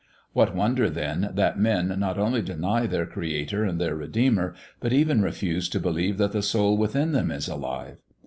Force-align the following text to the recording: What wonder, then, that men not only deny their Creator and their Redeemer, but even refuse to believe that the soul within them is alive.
What 0.33 0.55
wonder, 0.55 0.89
then, 0.89 1.29
that 1.33 1.59
men 1.59 1.99
not 1.99 2.17
only 2.17 2.41
deny 2.41 2.87
their 2.87 3.05
Creator 3.05 3.65
and 3.65 3.79
their 3.79 3.95
Redeemer, 3.95 4.55
but 4.79 4.91
even 4.93 5.21
refuse 5.21 5.69
to 5.69 5.79
believe 5.79 6.17
that 6.17 6.31
the 6.31 6.41
soul 6.41 6.75
within 6.75 7.11
them 7.11 7.29
is 7.29 7.47
alive. 7.47 7.97